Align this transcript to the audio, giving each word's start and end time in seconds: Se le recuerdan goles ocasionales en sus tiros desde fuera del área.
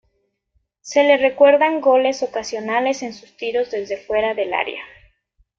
Se 0.81 1.03
le 1.03 1.15
recuerdan 1.17 1.79
goles 1.79 2.23
ocasionales 2.23 3.03
en 3.03 3.13
sus 3.13 3.37
tiros 3.37 3.69
desde 3.69 3.97
fuera 3.97 4.33
del 4.33 4.51
área. 4.55 4.81